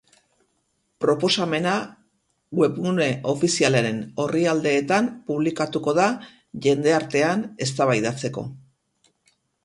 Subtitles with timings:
[1.03, 1.73] Proposamena
[2.59, 6.07] webgune ofizialaren orrialdeetan publikatuko da
[6.69, 8.45] jendeartean eztabaidatzeko.